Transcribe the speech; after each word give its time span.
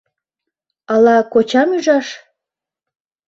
—Ала 0.93 1.17
кочам 1.33 1.69
ӱжаш? 1.77 2.07